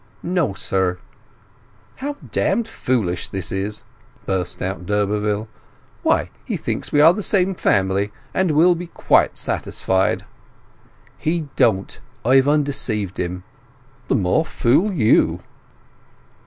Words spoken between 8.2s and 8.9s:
and will be